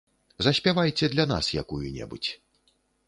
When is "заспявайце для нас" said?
0.45-1.51